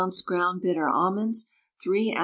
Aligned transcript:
ground 0.25 0.61
bitter 0.63 0.89
almonds, 0.89 1.47
3 1.83 2.11
oz. 2.13 2.17